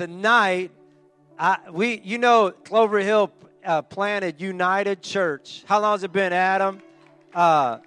[0.00, 0.70] tonight,
[1.38, 3.30] I, we, you know, Clover Hill
[3.62, 5.62] uh, planted United Church.
[5.66, 6.80] How long has it been, Adam?
[7.34, 7.80] Uh,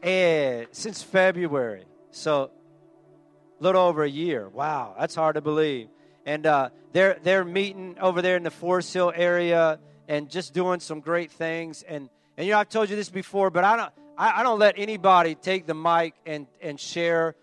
[0.00, 1.86] and since February.
[2.12, 2.52] So,
[3.58, 4.48] a little over a year.
[4.48, 5.88] Wow, that's hard to believe.
[6.24, 10.78] And uh, they're they're meeting over there in the Forest Hill area and just doing
[10.78, 11.82] some great things.
[11.82, 14.60] And and you know, I've told you this before, but I don't I, I don't
[14.60, 17.34] let anybody take the mic and and share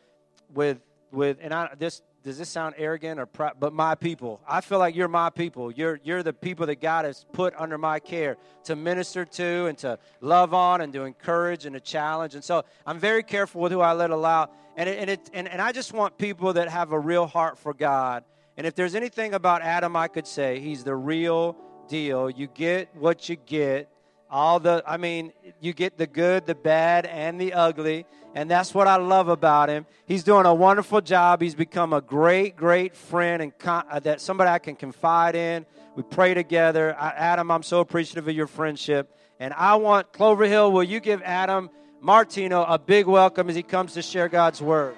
[0.54, 0.80] with
[1.12, 3.26] with and I this does this sound arrogant or?
[3.26, 5.72] But my people, I feel like you're my people.
[5.72, 8.36] You're you're the people that God has put under my care
[8.66, 12.36] to minister to and to love on and to encourage and to challenge.
[12.36, 14.50] And so I'm very careful with who I let allow.
[14.76, 17.58] And it, and it and, and I just want people that have a real heart
[17.58, 18.26] for God.
[18.58, 21.56] And if there's anything about Adam I could say, he's the real
[21.88, 22.30] deal.
[22.30, 23.90] You get what you get
[24.30, 28.74] all the i mean you get the good the bad and the ugly and that's
[28.74, 29.86] what i love about him.
[30.06, 31.42] He's doing a wonderful job.
[31.42, 35.66] He's become a great great friend and con- uh, that somebody i can confide in.
[35.96, 36.96] We pray together.
[36.98, 41.00] I, adam i'm so appreciative of your friendship and i want clover hill will you
[41.00, 41.70] give adam
[42.02, 44.96] martino a big welcome as he comes to share god's word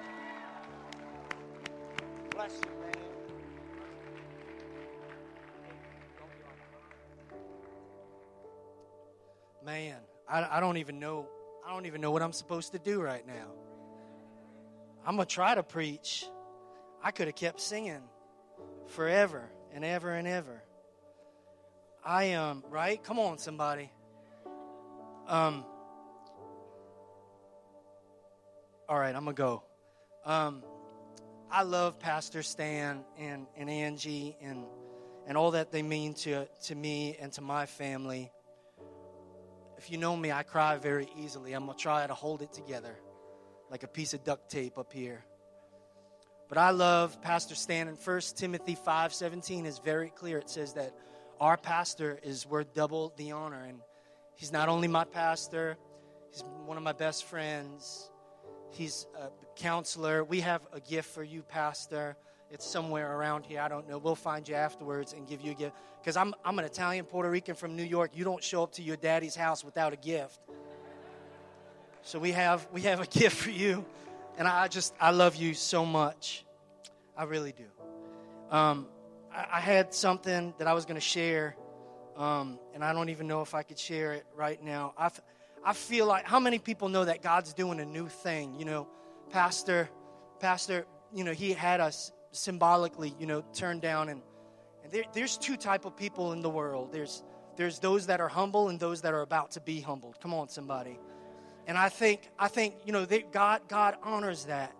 [9.70, 9.96] man,
[10.28, 11.28] I, I don't even know.
[11.64, 13.46] I don't even know what I'm supposed to do right now.
[15.06, 16.26] I'm gonna try to preach.
[17.04, 18.02] I could have kept singing
[18.88, 20.60] forever and ever and ever.
[22.04, 23.00] I am um, right.
[23.02, 23.92] Come on, somebody.
[25.28, 25.64] Um.
[28.88, 29.62] All right, I'm gonna go.
[30.24, 30.64] Um,
[31.48, 34.64] I love Pastor Stan and, and Angie and
[35.28, 38.32] and all that they mean to to me and to my family.
[39.80, 41.54] If you know me, I cry very easily.
[41.54, 42.94] I'm going to try to hold it together
[43.70, 45.24] like a piece of duct tape up here.
[46.50, 50.36] But I love Pastor Stan in 1 Timothy 5:17 is very clear.
[50.36, 50.94] It says that
[51.40, 53.80] our pastor is worth double the honor and
[54.34, 55.78] he's not only my pastor,
[56.30, 58.10] he's one of my best friends.
[58.72, 60.22] He's a counselor.
[60.24, 62.18] We have a gift for you, pastor.
[62.50, 63.60] It's somewhere around here.
[63.60, 63.98] I don't know.
[63.98, 65.76] We'll find you afterwards and give you a gift.
[66.00, 68.10] Because I'm, I'm an Italian Puerto Rican from New York.
[68.14, 70.40] You don't show up to your daddy's house without a gift.
[72.02, 73.84] So we have, we have a gift for you.
[74.36, 76.44] And I just, I love you so much.
[77.16, 77.66] I really do.
[78.56, 78.88] Um,
[79.32, 81.54] I, I, had something that I was going to share.
[82.16, 84.92] Um, and I don't even know if I could share it right now.
[84.98, 85.10] I,
[85.64, 88.58] I feel like, how many people know that God's doing a new thing?
[88.58, 88.88] You know,
[89.30, 89.88] Pastor,
[90.40, 94.08] Pastor, you know, he had us symbolically, you know, turned down.
[94.08, 94.22] And,
[94.84, 96.92] and there, there's two type of people in the world.
[96.92, 97.22] There's
[97.56, 100.18] there's those that are humble and those that are about to be humbled.
[100.20, 100.98] Come on, somebody.
[101.66, 104.74] And I think I think you know they, God God honors that.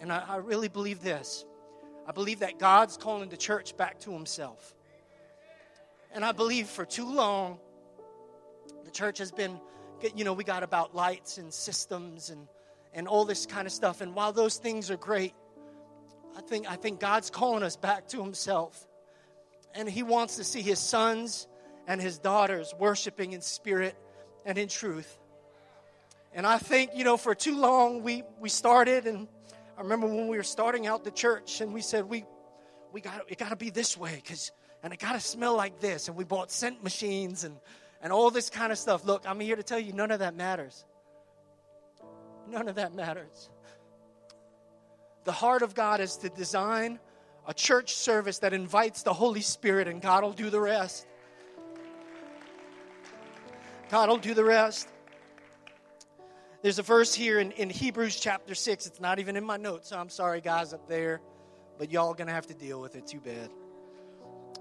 [0.00, 1.44] And I, I really believe this.
[2.06, 4.74] I believe that God's calling the church back to Himself.
[6.12, 7.58] And I believe for too long,
[8.84, 9.60] the church has been,
[10.16, 12.48] you know, we got about lights and systems and
[12.98, 14.00] and all this kind of stuff.
[14.00, 15.32] And while those things are great,
[16.36, 18.88] I think, I think God's calling us back to Himself.
[19.72, 21.46] And He wants to see His sons
[21.86, 23.94] and His daughters worshiping in spirit
[24.44, 25.16] and in truth.
[26.34, 29.28] And I think, you know, for too long we, we started, and
[29.78, 32.24] I remember when we were starting out the church, and we said, we,
[32.92, 34.50] we got it got to be this way, because
[34.82, 36.08] and it got to smell like this.
[36.08, 37.56] And we bought scent machines and,
[38.02, 39.04] and all this kind of stuff.
[39.04, 40.84] Look, I'm here to tell you, none of that matters.
[42.50, 43.50] None of that matters.
[45.24, 46.98] The heart of God is to design
[47.46, 51.06] a church service that invites the Holy Spirit, and God will do the rest.
[53.90, 54.88] God will do the rest.
[56.62, 58.86] There's a verse here in, in Hebrews chapter 6.
[58.86, 61.20] It's not even in my notes, so I'm sorry, guys, up there,
[61.78, 63.06] but y'all gonna have to deal with it.
[63.06, 63.50] Too bad.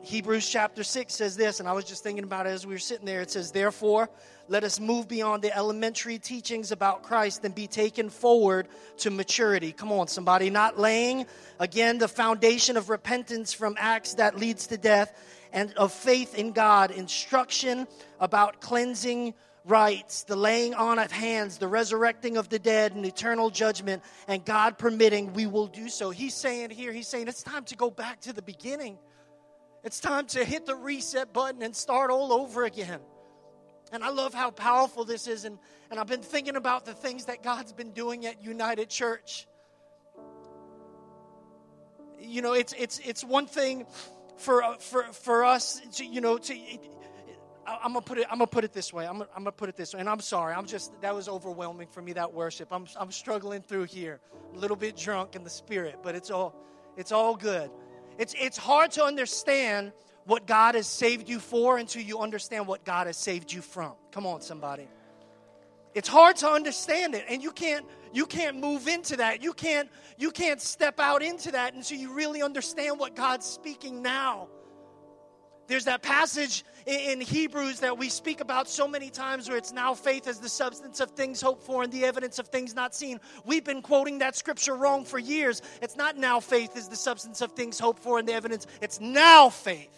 [0.07, 2.79] Hebrews chapter 6 says this, and I was just thinking about it as we were
[2.79, 3.19] sitting there.
[3.19, 4.09] It says, Therefore,
[4.47, 8.69] let us move beyond the elementary teachings about Christ and be taken forward
[9.00, 9.73] to maturity.
[9.73, 10.50] Come on, somebody.
[10.50, 11.25] Not laying,
[11.59, 15.14] again, the foundation of repentance from acts that leads to death
[15.52, 17.85] and of faith in God, instruction
[18.22, 19.34] about cleansing
[19.66, 24.46] rites, the laying on of hands, the resurrecting of the dead, and eternal judgment, and
[24.46, 26.11] God permitting, we will do so.
[26.11, 28.97] He's saying here, he's saying it's time to go back to the beginning.
[29.87, 32.99] It's time to hit the reset button and start all over again.
[33.93, 35.45] And I love how powerful this is.
[35.45, 35.57] And,
[35.89, 39.47] and I've been thinking about the things that God's been doing at United Church.
[42.19, 43.85] You know, it's, it's, it's one thing
[44.35, 46.53] for, for, for us, to, you know, to,
[47.66, 48.28] I, am gonna put it.
[48.29, 49.07] I'm gonna put it this way.
[49.07, 50.01] I'm gonna, I'm gonna put it this way.
[50.01, 50.53] And I'm sorry.
[50.53, 52.11] I'm just that was overwhelming for me.
[52.11, 52.73] That worship.
[52.73, 54.19] I'm I'm struggling through here.
[54.53, 56.53] A little bit drunk in the spirit, but it's all
[56.97, 57.69] it's all good.
[58.17, 59.91] It's it's hard to understand
[60.25, 63.93] what God has saved you for until you understand what God has saved you from.
[64.11, 64.87] Come on, somebody.
[65.93, 69.41] It's hard to understand it, and you can't you can't move into that.
[69.41, 74.02] You can't you can't step out into that until you really understand what God's speaking
[74.02, 74.47] now.
[75.67, 79.93] There's that passage in Hebrews that we speak about so many times where it's now
[79.93, 83.19] faith as the substance of things hoped for and the evidence of things not seen.
[83.46, 85.61] We've been quoting that scripture wrong for years.
[85.81, 89.02] It's not now faith is the substance of things hoped for and the evidence, it's
[89.02, 89.90] now faith.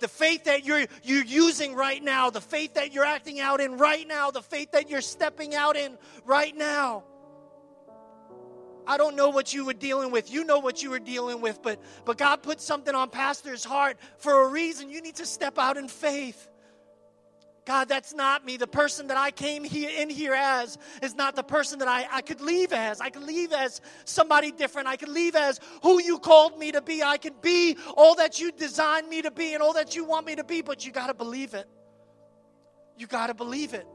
[0.00, 3.78] The faith that you're, you're using right now, the faith that you're acting out in
[3.78, 7.02] right now, the faith that you're stepping out in right now.
[8.88, 10.32] I don't know what you were dealing with.
[10.32, 13.98] You know what you were dealing with, but but God put something on pastor's heart
[14.16, 14.88] for a reason.
[14.88, 16.48] You need to step out in faith.
[17.66, 18.56] God, that's not me.
[18.56, 22.06] The person that I came here in here as is not the person that I,
[22.10, 22.98] I could leave as.
[22.98, 24.88] I could leave as somebody different.
[24.88, 27.02] I could leave as who you called me to be.
[27.02, 30.24] I could be all that you designed me to be and all that you want
[30.24, 31.68] me to be, but you got to believe it.
[32.96, 33.86] You got to believe it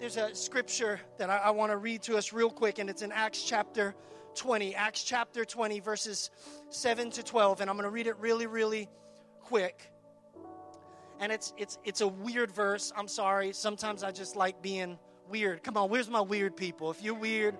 [0.00, 3.02] there's a scripture that I, I want to read to us real quick, and it's
[3.02, 3.94] in Acts chapter
[4.34, 4.74] 20.
[4.74, 6.30] Acts chapter 20, verses
[6.70, 7.60] 7 to 12.
[7.60, 8.88] And I'm going to read it really, really
[9.40, 9.92] quick.
[11.20, 12.92] And it's, it's, it's a weird verse.
[12.96, 13.52] I'm sorry.
[13.52, 14.98] Sometimes I just like being
[15.28, 15.62] weird.
[15.62, 16.90] Come on, where's my weird people?
[16.90, 17.58] If you're weird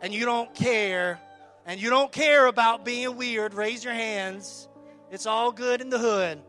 [0.00, 1.20] and you don't care,
[1.66, 4.68] and you don't care about being weird, raise your hands.
[5.10, 6.40] It's all good in the hood.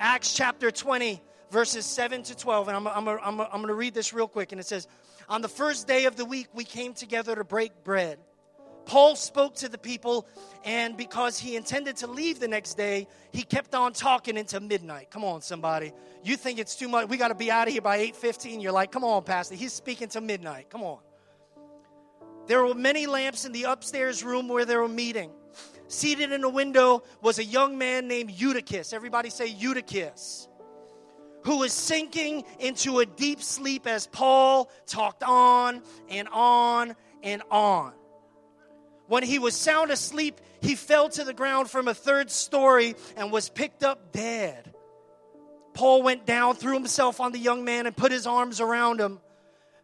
[0.00, 1.22] Acts chapter 20,
[1.54, 2.68] verses 7 to 12.
[2.68, 4.52] And I'm, I'm, I'm, I'm going to read this real quick.
[4.52, 4.88] And it says,
[5.28, 8.18] On the first day of the week, we came together to break bread.
[8.86, 10.26] Paul spoke to the people,
[10.62, 15.10] and because he intended to leave the next day, he kept on talking into midnight.
[15.10, 15.92] Come on, somebody.
[16.22, 17.08] You think it's too much?
[17.08, 18.60] We got to be out of here by 8:15.
[18.60, 19.54] You're like, "Come on, pastor.
[19.54, 20.68] He's speaking to midnight.
[20.68, 20.98] Come on."
[22.46, 25.30] There were many lamps in the upstairs room where they were meeting.
[25.88, 28.92] Seated in a window was a young man named Eutychus.
[28.92, 30.48] Everybody say Eutychus
[31.44, 37.92] who was sinking into a deep sleep as Paul talked on and on and on.
[39.06, 43.30] When he was sound asleep, he fell to the ground from a third story and
[43.30, 44.74] was picked up dead.
[45.74, 49.20] Paul went down, threw himself on the young man, and put his arms around him.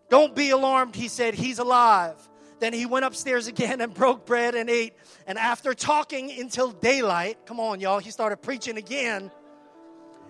[0.09, 2.17] Don't be alarmed, he said, he's alive.
[2.61, 4.95] Then he went upstairs again and broke bread and ate.
[5.27, 9.31] And after talking until daylight, come on, y'all, he started preaching again.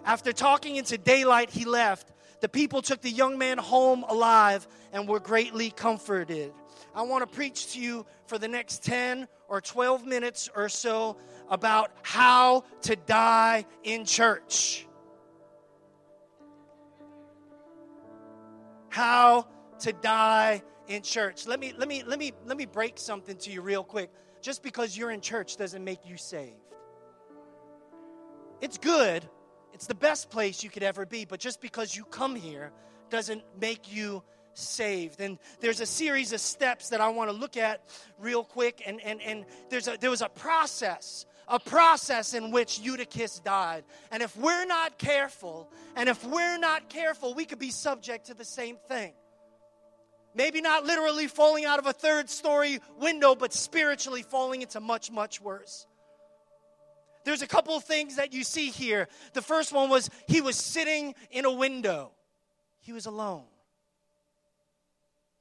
[0.05, 2.11] After talking into daylight, he left.
[2.41, 6.53] The people took the young man home alive and were greatly comforted.
[6.95, 11.19] I want to preach to you for the next 10 or 12 minutes or so
[11.49, 14.87] about how to die in church.
[18.89, 19.47] How
[19.81, 21.47] to die in church.
[21.47, 24.11] Let me let me let me let me break something to you real quick.
[24.43, 26.57] Just because you're in church doesn't make you saved.
[28.61, 29.29] It's good
[29.73, 32.73] it's the best place you could ever be, but just because you come here
[33.11, 34.23] doesn't make you
[34.55, 35.21] saved.
[35.21, 37.83] And there's a series of steps that I want to look at
[38.19, 38.83] real quick.
[38.87, 43.85] And, and, and there's a, there was a process, a process in which Eutychus died.
[44.11, 48.35] And if we're not careful, and if we're not careful, we could be subject to
[48.35, 49.13] the same thing.
[50.35, 55.11] Maybe not literally falling out of a third story window, but spiritually falling into much,
[55.11, 55.87] much worse.
[57.25, 59.09] There's a couple of things that you see here.
[59.35, 62.13] The first one was he was sitting in a window,
[62.81, 63.45] he was alone.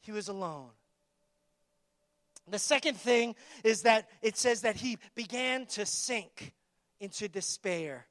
[0.02, 0.70] He was alone.
[2.48, 6.54] The second thing is that it says that he began to sink
[7.00, 8.08] into despair.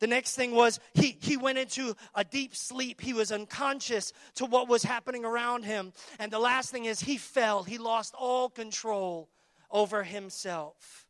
[0.00, 3.00] The next thing was he, he went into a deep sleep.
[3.00, 5.92] He was unconscious to what was happening around him.
[6.18, 7.64] And the last thing is he fell.
[7.64, 9.28] He lost all control
[9.70, 11.07] over himself.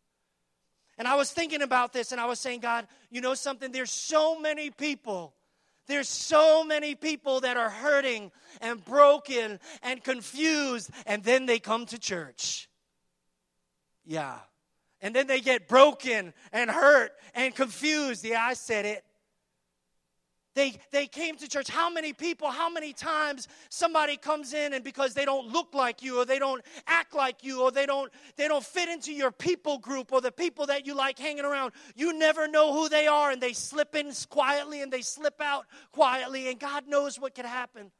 [0.98, 3.70] And I was thinking about this and I was saying, God, you know something?
[3.70, 5.32] There's so many people.
[5.86, 11.86] There's so many people that are hurting and broken and confused, and then they come
[11.86, 12.68] to church.
[14.04, 14.36] Yeah.
[15.00, 18.22] And then they get broken and hurt and confused.
[18.22, 19.04] Yeah, I said it.
[20.54, 21.68] They, they came to church.
[21.68, 26.02] How many people, how many times somebody comes in and because they don't look like
[26.02, 29.30] you or they don't act like you or they don't, they don't fit into your
[29.30, 33.06] people group or the people that you like hanging around, you never know who they
[33.06, 37.34] are and they slip in quietly and they slip out quietly and God knows what
[37.34, 37.92] could happen.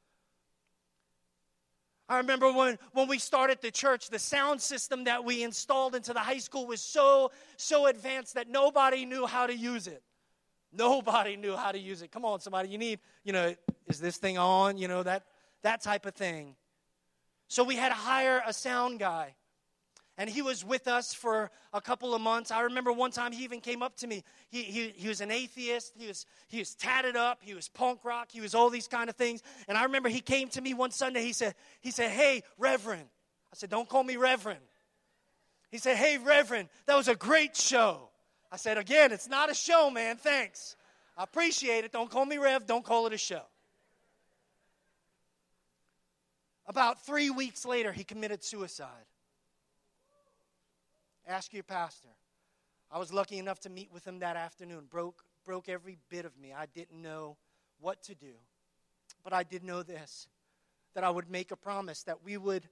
[2.09, 6.14] I remember when, when we started the church, the sound system that we installed into
[6.14, 10.02] the high school was so, so advanced that nobody knew how to use it.
[10.73, 12.11] Nobody knew how to use it.
[12.11, 13.55] Come on, somebody, you need, you know,
[13.87, 14.77] is this thing on?
[14.77, 15.25] You know, that,
[15.63, 16.57] that type of thing.
[17.49, 19.35] So we had to hire a sound guy
[20.19, 22.51] and he was with us for a couple of months.
[22.51, 24.25] I remember one time he even came up to me.
[24.51, 25.93] He, he, he was an atheist.
[25.97, 27.39] He was, he was tatted up.
[27.41, 28.29] He was punk rock.
[28.33, 29.43] He was all these kind of things.
[29.69, 31.23] And I remember he came to me one Sunday.
[31.23, 33.05] He said, he said, Hey, Reverend.
[33.53, 34.59] I said, Don't call me Reverend.
[35.71, 38.08] He said, Hey, Reverend, that was a great show.
[38.50, 40.17] I said, Again, it's not a show, man.
[40.17, 40.76] Thanks.
[41.17, 41.93] I appreciate it.
[41.93, 42.67] Don't call me Rev.
[42.67, 43.43] Don't call it a show.
[46.67, 49.07] About three weeks later, he committed suicide.
[51.26, 52.09] Ask your pastor.
[52.90, 54.87] I was lucky enough to meet with him that afternoon.
[54.90, 56.52] Broke, broke every bit of me.
[56.57, 57.37] I didn't know
[57.81, 58.33] what to do.
[59.25, 60.28] But I did know this
[60.95, 62.69] that I would make a promise that we would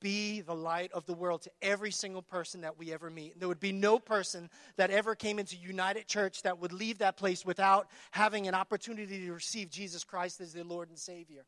[0.00, 3.38] be the light of the world to every single person that we ever meet.
[3.38, 7.16] There would be no person that ever came into United Church that would leave that
[7.16, 11.44] place without having an opportunity to receive Jesus Christ as their Lord and Savior.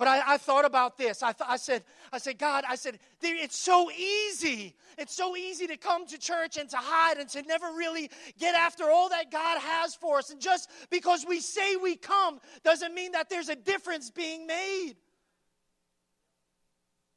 [0.00, 1.22] But I, I thought about this.
[1.22, 4.74] I, th- I said, I said, God, I said, it's so easy.
[4.96, 8.54] It's so easy to come to church and to hide and to never really get
[8.54, 10.30] after all that God has for us.
[10.30, 14.94] And just because we say we come doesn't mean that there's a difference being made.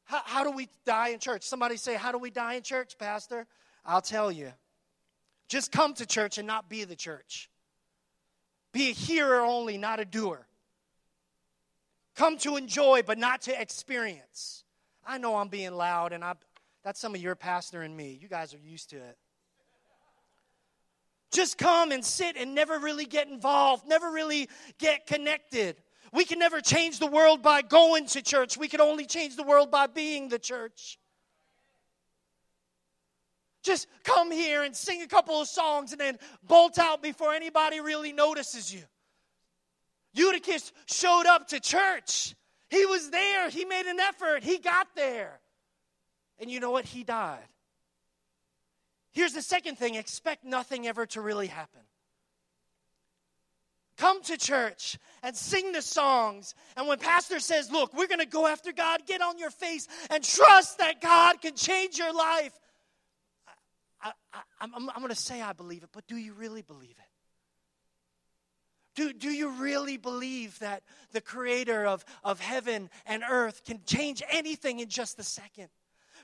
[0.06, 1.44] How, how do we die in church?
[1.44, 3.46] Somebody say, How do we die in church, Pastor?
[3.86, 4.52] I'll tell you.
[5.48, 7.50] Just come to church and not be the church.
[8.72, 10.48] Be a hearer only, not a doer.
[12.16, 14.64] Come to enjoy, but not to experience.
[15.06, 16.34] I know I'm being loud, and I,
[16.84, 18.18] that's some of your pastor and me.
[18.20, 19.18] You guys are used to it.
[21.32, 25.76] Just come and sit and never really get involved, never really get connected.
[26.14, 28.56] We can never change the world by going to church.
[28.56, 31.00] We can only change the world by being the church.
[33.64, 37.80] Just come here and sing a couple of songs and then bolt out before anybody
[37.80, 38.84] really notices you.
[40.14, 42.36] Eutychus showed up to church.
[42.70, 43.50] He was there.
[43.50, 44.44] He made an effort.
[44.44, 45.40] He got there.
[46.40, 46.86] And you know what?
[46.86, 47.40] He died.
[49.14, 51.82] Here's the second thing expect nothing ever to really happen.
[54.04, 56.56] Come to church and sing the songs.
[56.76, 59.88] And when pastor says, Look, we're going to go after God, get on your face
[60.10, 62.52] and trust that God can change your life.
[64.02, 64.12] I,
[64.60, 67.12] am going to say I believe it, but do you really believe it?
[68.96, 70.84] Do, do you really believe that
[71.14, 75.70] the creator of, of heaven and earth can change anything in just a second?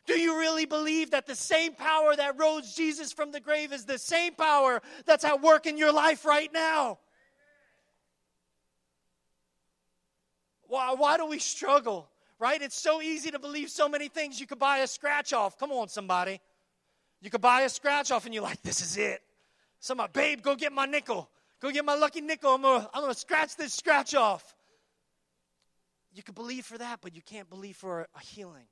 [0.06, 3.86] Do you really believe that the same power that rose Jesus from the grave is
[3.86, 6.98] the same power that's at work in your life right now?
[10.70, 12.08] Why, why do we struggle?
[12.38, 12.62] Right?
[12.62, 14.40] It's so easy to believe so many things.
[14.40, 15.58] You could buy a scratch off.
[15.58, 16.40] Come on, somebody.
[17.22, 19.22] You could buy a scratch off and you're like, this is it.
[19.80, 21.30] Somebody, babe, go get my nickel.
[21.60, 22.52] Go get my lucky nickel.
[22.52, 24.56] I'm going to I'm gonna scratch this scratch off.
[26.14, 28.66] You can believe for that, but you can't believe for a healing.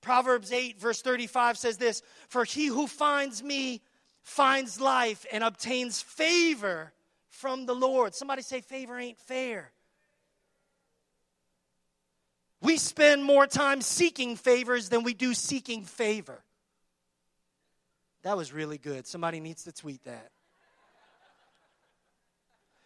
[0.00, 3.82] Proverbs 8, verse 35 says this For he who finds me
[4.22, 6.92] finds life and obtains favor
[7.28, 8.14] from the Lord.
[8.14, 9.72] Somebody say, favor ain't fair.
[12.62, 16.42] We spend more time seeking favors than we do seeking favor.
[18.22, 19.06] That was really good.
[19.06, 20.30] Somebody needs to tweet that.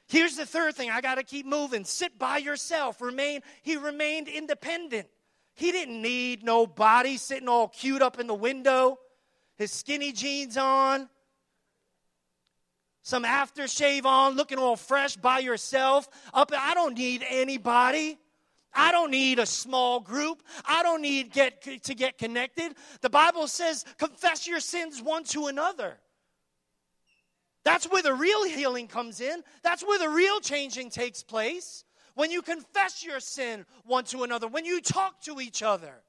[0.07, 1.85] Here's the third thing I got to keep moving.
[1.85, 3.01] Sit by yourself.
[3.01, 5.09] Remain he remained independent.
[5.55, 8.99] He didn't need nobody sitting all cute up in the window,
[9.57, 11.09] his skinny jeans on,
[13.05, 16.09] some aftershave on, looking all fresh by yourself.
[16.33, 18.19] Up I don't need anybody.
[18.73, 20.43] I don't need a small group.
[20.65, 22.75] I don't need get, to get connected.
[23.03, 25.99] The Bible says, confess your sins one to another.
[27.63, 29.43] That's where the real healing comes in.
[29.63, 31.85] That's where the real changing takes place.
[32.15, 36.04] When you confess your sin one to another, when you talk to each other.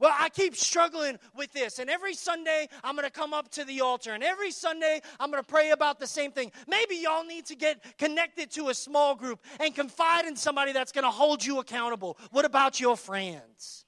[0.00, 1.78] Well, I keep struggling with this.
[1.78, 4.14] And every Sunday, I'm going to come up to the altar.
[4.14, 6.50] And every Sunday, I'm going to pray about the same thing.
[6.66, 10.90] Maybe y'all need to get connected to a small group and confide in somebody that's
[10.90, 12.18] going to hold you accountable.
[12.30, 13.84] What about your friends?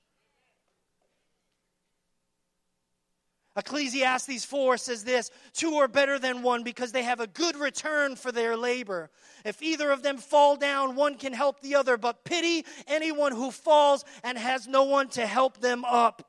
[3.54, 8.16] Ecclesiastes 4 says this Two are better than one because they have a good return
[8.16, 9.11] for their labor.
[9.44, 13.50] If either of them fall down, one can help the other, but pity anyone who
[13.50, 16.26] falls and has no one to help them up.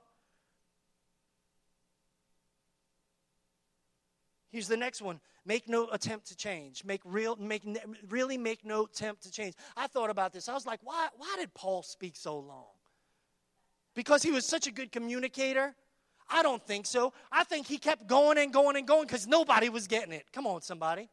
[4.51, 5.20] Here's the next one.
[5.46, 6.86] Make no attempt to change.
[6.86, 7.63] Make real make
[8.08, 9.56] really make no attempt to change.
[9.75, 10.48] I thought about this.
[10.48, 12.68] I was like, why why did Paul speak so long?
[13.96, 15.75] Because he was such a good communicator?
[16.30, 17.13] I don't think so.
[17.32, 20.25] I think he kept going and going and going because nobody was getting it.
[20.32, 21.10] Come on, somebody.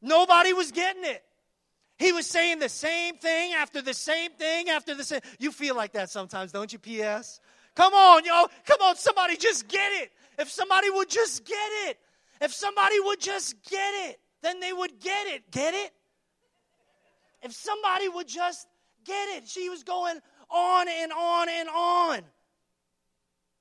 [0.00, 1.22] Nobody was getting it.
[1.96, 5.20] He was saying the same thing after the same thing after the same.
[5.38, 7.40] You feel like that sometimes, don't you, PS?
[7.74, 8.46] Come on, yo.
[8.66, 10.12] Come on, somebody just get it.
[10.38, 11.98] If somebody would just get it.
[12.40, 15.50] If somebody would just get it, then they would get it.
[15.50, 15.92] Get it?
[17.42, 18.66] If somebody would just
[19.04, 19.48] get it.
[19.48, 20.18] She was going
[20.50, 22.20] on and on and on.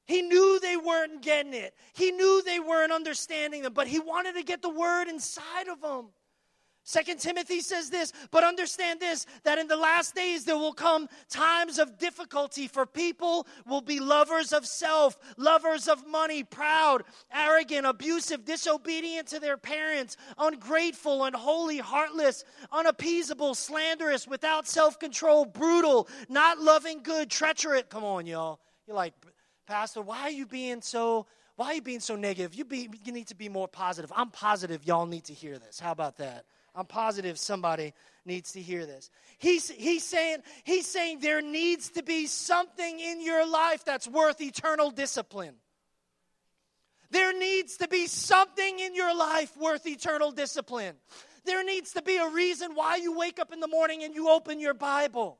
[0.05, 1.73] He knew they weren't getting it.
[1.93, 5.81] He knew they weren't understanding them, but he wanted to get the word inside of
[5.81, 6.07] them.
[6.85, 11.07] Second Timothy says this, but understand this that in the last days there will come
[11.29, 17.85] times of difficulty for people will be lovers of self, lovers of money, proud, arrogant,
[17.85, 22.43] abusive, disobedient to their parents, ungrateful, unholy, heartless,
[22.73, 27.83] unappeasable, slanderous, without self-control, brutal, not loving good, treacherous.
[27.87, 28.59] Come on, y'all.
[28.87, 29.13] You're like,
[29.65, 32.55] Pastor, why are you being so why are you being so negative?
[32.55, 34.11] You, be, you need to be more positive.
[34.15, 35.79] I'm positive y'all need to hear this.
[35.79, 36.45] How about that?
[36.75, 37.93] I'm positive somebody
[38.25, 39.11] needs to hear this.
[39.37, 44.41] He's, he's, saying, he's saying there needs to be something in your life that's worth
[44.41, 45.53] eternal discipline.
[47.11, 50.95] There needs to be something in your life worth eternal discipline.
[51.45, 54.29] There needs to be a reason why you wake up in the morning and you
[54.29, 55.37] open your Bible.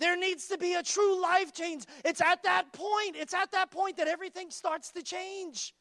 [0.00, 1.84] There needs to be a true life change.
[2.04, 5.74] It's at that point, it's at that point that everything starts to change.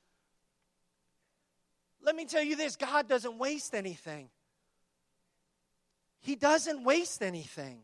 [2.04, 4.30] Let me tell you this God doesn't waste anything.
[6.20, 7.80] He doesn't waste anything.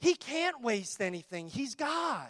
[0.00, 1.48] He can't waste anything.
[1.48, 2.28] He's God.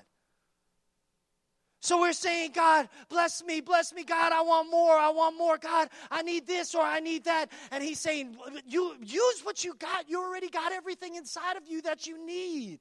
[1.81, 5.57] So we're saying, God, bless me, bless me, God, I want more, I want more,
[5.57, 7.47] God, I need this or I need that.
[7.71, 10.11] And He's saying, you use what you got.
[10.11, 12.81] You already got everything inside of you that you need.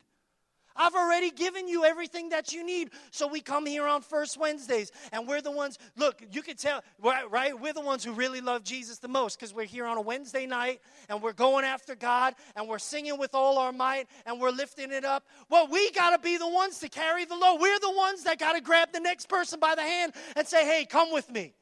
[0.75, 2.91] I've already given you everything that you need.
[3.11, 6.83] So we come here on First Wednesdays, and we're the ones, look, you can tell,
[6.99, 7.59] right?
[7.59, 10.45] We're the ones who really love Jesus the most because we're here on a Wednesday
[10.45, 14.51] night and we're going after God and we're singing with all our might and we're
[14.51, 15.25] lifting it up.
[15.49, 17.59] Well, we got to be the ones to carry the load.
[17.59, 20.65] We're the ones that got to grab the next person by the hand and say,
[20.65, 21.53] hey, come with me.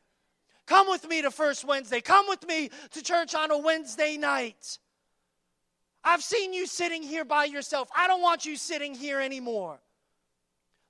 [0.66, 2.00] Come with me to First Wednesday.
[2.00, 4.80] Come with me to church on a Wednesday night.
[6.04, 7.90] I've seen you sitting here by yourself.
[7.96, 9.80] I don't want you sitting here anymore.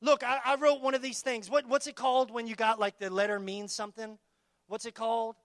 [0.02, 1.50] Look, I, I, wrote one of these things.
[1.50, 4.18] What, what's it called when you got like the letter means something?
[4.68, 5.36] What's it called?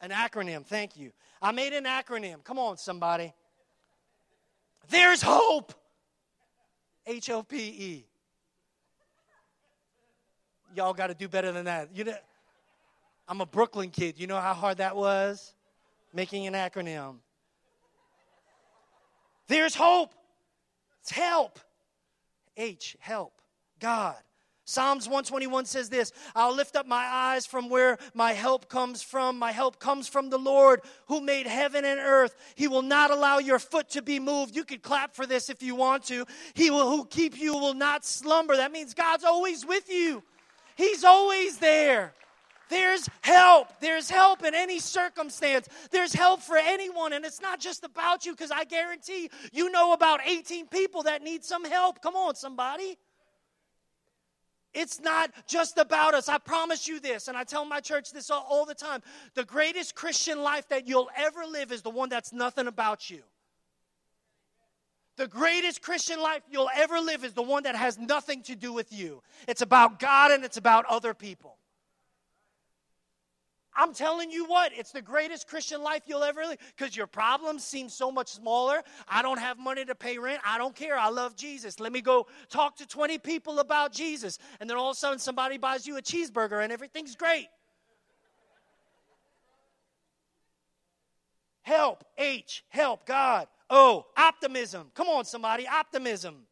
[0.00, 0.64] An acronym.
[0.64, 1.10] Thank you.
[1.42, 2.44] I made an acronym.
[2.44, 3.34] Come on, somebody.
[4.90, 5.74] There's hope.
[7.06, 8.06] H O P E.
[10.74, 11.88] Y'all got to do better than that.
[11.94, 12.14] You know,
[13.26, 14.20] I'm a Brooklyn kid.
[14.20, 15.54] You know how hard that was?
[16.12, 17.16] Making an acronym.
[19.48, 20.14] There's hope.
[21.00, 21.58] It's help.
[22.56, 23.40] H, help.
[23.80, 24.16] God.
[24.68, 29.38] Psalms 121 says this I'll lift up my eyes from where my help comes from.
[29.38, 32.36] My help comes from the Lord who made heaven and earth.
[32.54, 34.54] He will not allow your foot to be moved.
[34.54, 36.26] You could clap for this if you want to.
[36.52, 38.56] He will, who keep you will not slumber.
[38.56, 40.22] That means God's always with you,
[40.76, 42.12] He's always there.
[42.68, 43.68] There's help.
[43.80, 45.68] There's help in any circumstance.
[45.90, 47.12] There's help for anyone.
[47.12, 51.22] And it's not just about you, because I guarantee you know about 18 people that
[51.22, 52.02] need some help.
[52.02, 52.98] Come on, somebody.
[54.74, 56.28] It's not just about us.
[56.28, 59.02] I promise you this, and I tell my church this all, all, the time.
[59.34, 63.22] The greatest Christian life that you'll ever live is the one that's nothing about you.
[65.16, 68.72] The greatest Christian life you'll ever live is the one that has nothing to do
[68.72, 69.20] with you.
[69.48, 71.56] It's about God and it's about other people.
[73.78, 77.62] I'm telling you what, it's the greatest Christian life you'll ever live because your problems
[77.62, 78.82] seem so much smaller.
[79.06, 80.40] I don't have money to pay rent.
[80.44, 80.98] I don't care.
[80.98, 81.78] I love Jesus.
[81.78, 84.40] Let me go talk to 20 people about Jesus.
[84.58, 87.46] And then all of a sudden, somebody buys you a cheeseburger and everything's great.
[91.62, 93.46] Help, H, help, God.
[93.70, 94.90] Oh, optimism.
[94.94, 96.46] Come on, somebody, optimism.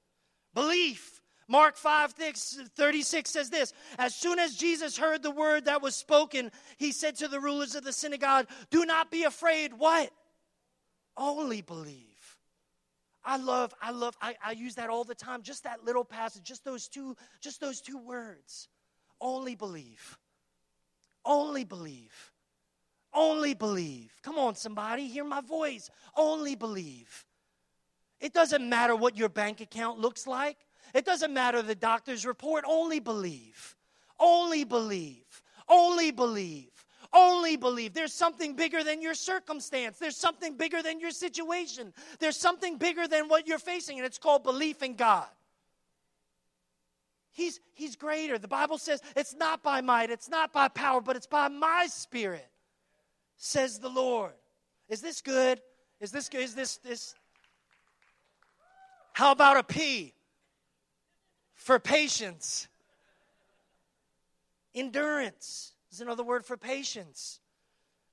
[0.54, 1.15] Belief.
[1.48, 6.50] Mark 5 36 says this As soon as Jesus heard the word that was spoken,
[6.76, 9.72] he said to the rulers of the synagogue, Do not be afraid.
[9.72, 10.10] What?
[11.16, 12.04] Only believe.
[13.24, 15.42] I love, I love, I, I use that all the time.
[15.42, 18.68] Just that little passage, just those two, just those two words.
[19.20, 20.18] Only believe.
[21.24, 22.32] Only believe.
[23.12, 24.12] Only believe.
[24.22, 25.90] Come on, somebody, hear my voice.
[26.16, 27.24] Only believe.
[28.20, 30.58] It doesn't matter what your bank account looks like.
[30.96, 33.76] It doesn't matter the doctor's report, only believe.
[34.18, 35.42] Only believe.
[35.68, 36.70] Only believe.
[37.12, 37.92] Only believe.
[37.92, 39.98] There's something bigger than your circumstance.
[39.98, 41.92] There's something bigger than your situation.
[42.18, 45.26] There's something bigger than what you're facing, and it's called belief in God.
[47.30, 48.38] He's, he's greater.
[48.38, 51.88] The Bible says it's not by might, it's not by power, but it's by my
[51.90, 52.48] spirit,
[53.36, 54.32] says the Lord.
[54.88, 55.60] Is this good?
[56.00, 56.40] Is this good?
[56.40, 57.14] Is this this?
[59.12, 60.14] How about a P
[61.66, 62.68] for patience?
[64.72, 67.40] Endurance is another word for patience.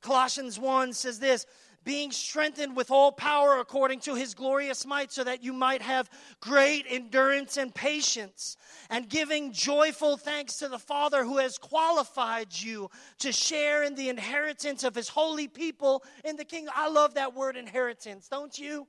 [0.02, 1.46] Colossians 1 says this
[1.84, 6.10] being strengthened with all power according to his glorious might, so that you might have
[6.40, 8.58] great endurance and patience,
[8.90, 12.90] and giving joyful thanks to the Father who has qualified you
[13.20, 16.74] to share in the inheritance of his holy people in the kingdom.
[16.76, 18.88] I love that word inheritance, don't you?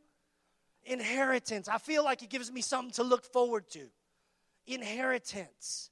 [0.85, 1.69] Inheritance.
[1.69, 3.91] I feel like it gives me something to look forward to.
[4.67, 5.91] Inheritance.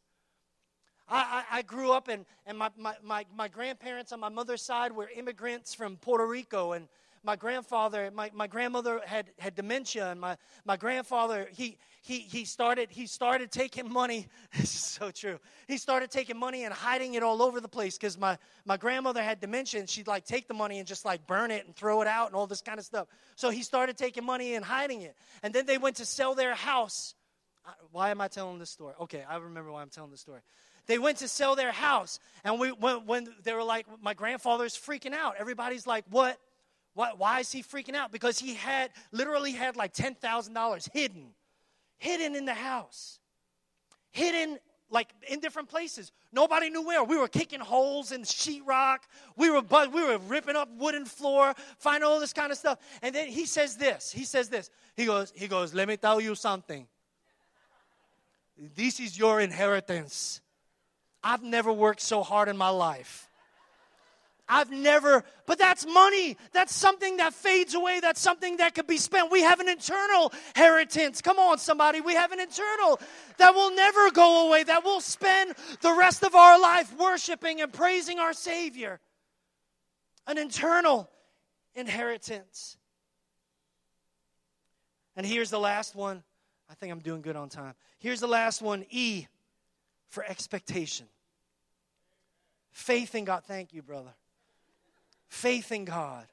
[1.08, 4.62] I, I, I grew up, and, and my, my, my, my grandparents on my mother's
[4.62, 6.72] side were immigrants from Puerto Rico.
[6.72, 6.88] And
[7.24, 12.44] my grandfather, my, my grandmother had, had dementia, and my, my grandfather, he, he, he,
[12.44, 14.26] started, he started taking money.
[14.56, 15.38] This is so true.
[15.68, 19.22] He started taking money and hiding it all over the place because my, my grandmother
[19.22, 22.02] had dementia, and she'd like take the money and just like burn it and throw
[22.02, 23.06] it out and all this kind of stuff.
[23.36, 25.16] So he started taking money and hiding it.
[25.42, 27.14] And then they went to sell their house.
[27.90, 28.94] Why am I telling this story?
[29.00, 30.40] Okay, I remember why I'm telling this story.
[30.86, 34.76] They went to sell their house and we when, when they were like my grandfather's
[34.76, 35.36] freaking out.
[35.38, 36.38] Everybody's like what?
[36.94, 38.10] What why is he freaking out?
[38.10, 41.28] Because he had literally had like $10000 hidden
[41.98, 43.20] hidden in the house
[44.10, 44.58] hidden
[44.90, 46.12] like in different places.
[46.32, 47.02] Nobody knew where.
[47.02, 48.98] We were kicking holes in sheetrock.
[49.36, 52.78] We were but we were ripping up wooden floor finding all this kind of stuff.
[53.02, 54.68] And then he says this he says this.
[54.96, 56.86] He goes he goes let me tell you something
[58.56, 60.40] this is your inheritance
[61.22, 63.28] I've never worked so hard in my life.
[64.48, 66.36] I've never, but that's money.
[66.52, 68.00] That's something that fades away.
[68.00, 69.30] That's something that could be spent.
[69.30, 71.22] We have an internal inheritance.
[71.22, 72.00] Come on, somebody.
[72.00, 73.00] We have an internal
[73.38, 77.72] that will never go away, that will spend the rest of our life worshiping and
[77.72, 79.00] praising our Savior.
[80.26, 81.08] An internal
[81.74, 82.76] inheritance.
[85.16, 86.24] And here's the last one.
[86.72, 87.74] I think I'm doing good on time.
[87.98, 89.26] Here's the last one E
[90.08, 91.06] for expectation.
[92.70, 93.44] Faith in God.
[93.44, 94.14] Thank you, brother.
[95.28, 96.24] Faith in God.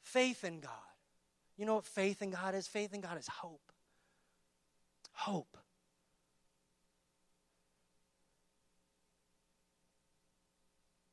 [0.00, 0.70] Faith in God.
[1.58, 2.66] You know what faith in God is?
[2.66, 3.60] Faith in God is hope.
[5.12, 5.58] Hope.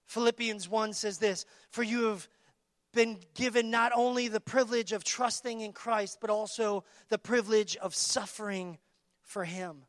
[0.06, 2.30] Philippians 1 says this For you have
[2.94, 7.96] been given not only the privilege of trusting in Christ, but also the privilege of
[7.96, 8.78] suffering
[9.22, 9.84] for him.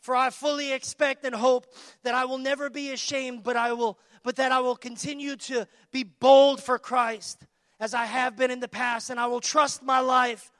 [0.00, 1.66] For I fully expect and hope
[2.04, 5.68] that I will never be ashamed, but I will but that I will continue to
[5.92, 7.44] be bold for Christ
[7.78, 10.50] as I have been in the past, and I will trust my life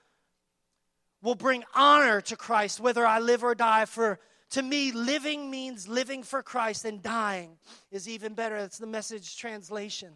[1.23, 3.85] will bring honor to Christ whether I live or die.
[3.85, 7.59] For to me, living means living for Christ, and dying
[7.91, 8.59] is even better.
[8.61, 10.13] That's the message translation.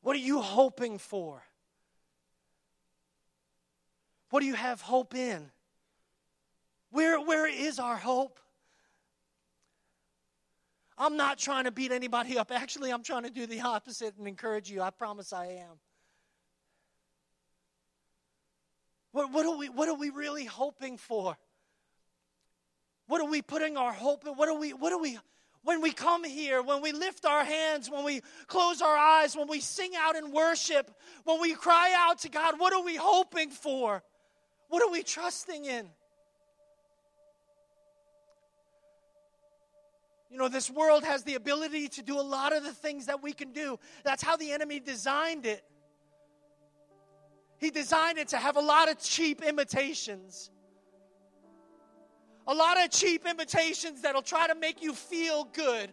[0.00, 1.42] What are you hoping for?
[4.30, 5.50] What do you have hope in?
[6.90, 8.40] Where, where is our hope?
[10.96, 12.50] I'm not trying to beat anybody up.
[12.50, 14.82] Actually, I'm trying to do the opposite and encourage you.
[14.82, 15.78] I promise I am.
[19.12, 21.36] What, what, are, we, what are we really hoping for?
[23.08, 24.34] What are we putting our hope in?
[24.34, 25.18] What are we, what are we,
[25.64, 29.48] when we come here, when we lift our hands, when we close our eyes, when
[29.48, 30.90] we sing out in worship,
[31.24, 34.02] when we cry out to God, what are we hoping for?
[34.68, 35.88] What are we trusting in?
[40.30, 43.22] You know, this world has the ability to do a lot of the things that
[43.22, 43.78] we can do.
[44.04, 45.64] That's how the enemy designed it.
[47.56, 50.50] He designed it to have a lot of cheap imitations.
[52.48, 55.92] A lot of cheap imitations that'll try to make you feel good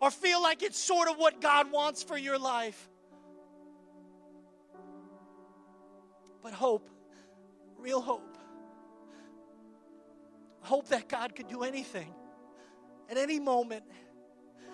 [0.00, 2.88] or feel like it's sort of what God wants for your life.
[6.42, 6.90] But hope
[7.78, 8.36] real hope.
[10.60, 12.12] Hope that God could do anything
[13.08, 13.84] at any moment,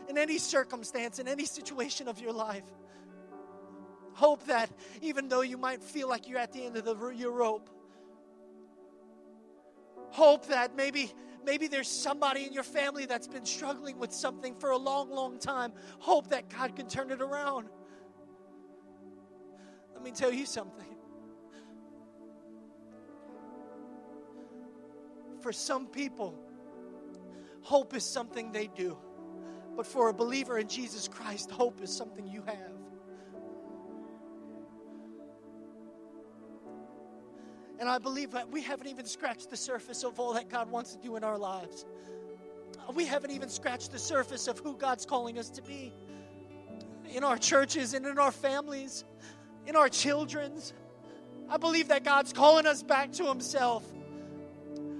[0.08, 2.64] in any circumstance, in any situation of your life.
[4.14, 4.70] Hope that
[5.02, 7.68] even though you might feel like you're at the end of the, your rope,
[10.14, 11.12] hope that maybe
[11.44, 15.38] maybe there's somebody in your family that's been struggling with something for a long long
[15.38, 17.68] time hope that god can turn it around
[19.92, 20.94] let me tell you something
[25.44, 26.34] For some people,
[27.60, 28.96] hope is something they do.
[29.76, 32.73] But for a believer in Jesus Christ, hope is something you have.
[37.78, 40.94] And I believe that we haven't even scratched the surface of all that God wants
[40.94, 41.84] to do in our lives.
[42.94, 45.92] We haven't even scratched the surface of who God's calling us to be
[47.08, 49.04] in our churches and in our families,
[49.66, 50.72] in our children's.
[51.48, 53.84] I believe that God's calling us back to Himself.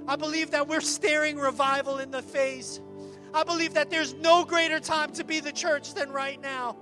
[0.06, 2.80] I believe that we're staring revival in the face.
[3.32, 6.76] I believe that there's no greater time to be the church than right now.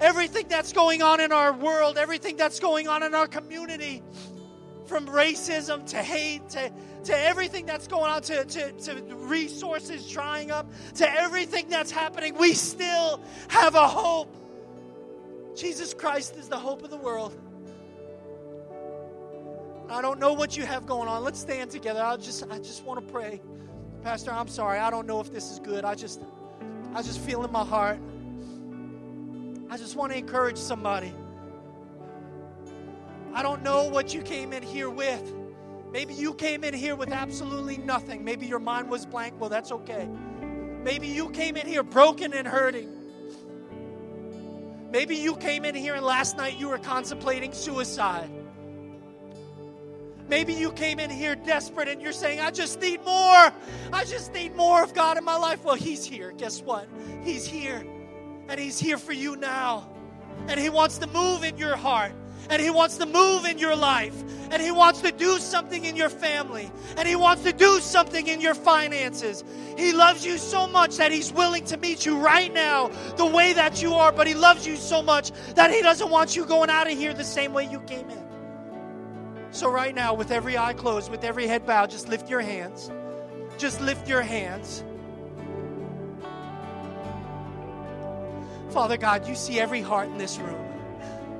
[0.00, 4.02] Everything that's going on in our world, everything that's going on in our community,
[4.90, 6.68] from racism to hate to,
[7.04, 12.36] to everything that's going on, to, to, to resources drying up, to everything that's happening,
[12.36, 14.34] we still have a hope.
[15.56, 17.38] Jesus Christ is the hope of the world.
[19.88, 21.22] I don't know what you have going on.
[21.22, 22.02] Let's stand together.
[22.02, 23.40] I just I just want to pray.
[24.02, 24.80] Pastor, I'm sorry.
[24.80, 25.84] I don't know if this is good.
[25.84, 26.20] I just
[26.94, 27.98] I just feel in my heart.
[29.68, 31.12] I just want to encourage somebody.
[33.34, 35.34] I don't know what you came in here with.
[35.92, 38.24] Maybe you came in here with absolutely nothing.
[38.24, 39.40] Maybe your mind was blank.
[39.40, 40.08] Well, that's okay.
[40.82, 42.96] Maybe you came in here broken and hurting.
[44.90, 48.30] Maybe you came in here and last night you were contemplating suicide.
[50.28, 53.52] Maybe you came in here desperate and you're saying, I just need more.
[53.92, 55.64] I just need more of God in my life.
[55.64, 56.32] Well, He's here.
[56.32, 56.88] Guess what?
[57.22, 57.84] He's here.
[58.48, 59.88] And He's here for you now.
[60.46, 62.12] And He wants to move in your heart
[62.48, 64.14] and He wants to move in your life,
[64.50, 68.26] and He wants to do something in your family, and He wants to do something
[68.26, 69.44] in your finances.
[69.76, 73.52] He loves you so much that He's willing to meet you right now the way
[73.52, 76.70] that you are, but He loves you so much that He doesn't want you going
[76.70, 78.24] out of here the same way you came in.
[79.52, 82.90] So, right now, with every eye closed, with every head bowed, just lift your hands.
[83.58, 84.84] Just lift your hands.
[88.70, 90.69] Father God, you see every heart in this room.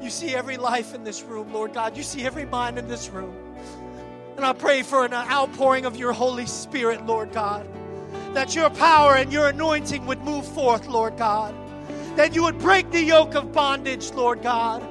[0.01, 1.97] You see every life in this room, Lord God.
[1.97, 3.37] You see every mind in this room.
[4.37, 7.69] And I pray for an outpouring of your Holy Spirit, Lord God.
[8.35, 11.55] That your power and your anointing would move forth, Lord God.
[12.17, 14.83] That you would break the yoke of bondage, Lord God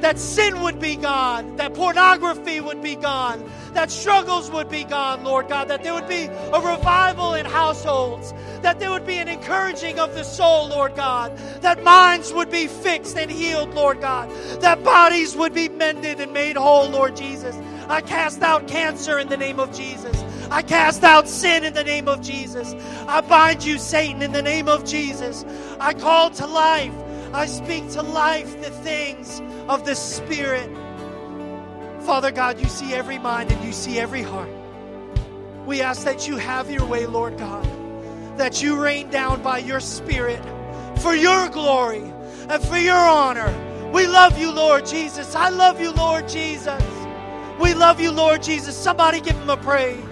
[0.00, 5.24] that sin would be gone, that pornography would be gone, that struggles would be gone,
[5.24, 8.32] Lord God, that there would be a revival in households,
[8.62, 12.66] that there would be an encouraging of the soul, Lord God, that minds would be
[12.66, 14.30] fixed and healed, Lord God,
[14.60, 17.56] that bodies would be mended and made whole, Lord Jesus.
[17.88, 20.22] I cast out cancer in the name of Jesus.
[20.50, 22.74] I cast out sin in the name of Jesus.
[23.06, 25.44] I bind you, Satan, in the name of Jesus.
[25.80, 26.92] I call to life.
[27.32, 30.70] I speak to life the things of the Spirit.
[32.00, 34.48] Father God, you see every mind and you see every heart.
[35.66, 37.66] We ask that you have your way, Lord God,
[38.38, 40.42] that you rain down by your Spirit
[41.00, 42.02] for your glory
[42.48, 43.52] and for your honor.
[43.92, 45.34] We love you, Lord Jesus.
[45.34, 46.82] I love you, Lord Jesus.
[47.60, 48.76] We love you, Lord Jesus.
[48.76, 50.07] Somebody give him a praise.